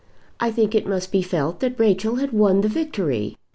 I 0.39 0.49
think 0.49 0.73
it 0.73 0.87
must 0.87 1.11
be 1.11 1.21
felt 1.21 1.59
that 1.59 1.79
Rachel 1.79 2.15
had 2.15 2.33
won 2.33 2.61
the 2.61 2.67
victory. 2.67 3.37